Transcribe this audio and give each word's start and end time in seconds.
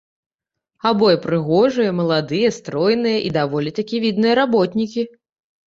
Абое 0.89 1.17
прыгожыя, 1.25 1.91
маладыя, 1.99 2.49
стройныя, 2.57 3.19
і 3.29 3.31
даволі 3.39 3.77
такі 3.83 4.03
відныя 4.09 4.33
работнікі. 4.43 5.01